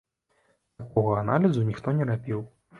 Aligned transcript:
Такога 0.83 1.13
аналізу 1.25 1.69
ніхто 1.71 1.97
не 2.01 2.11
рабіў. 2.15 2.47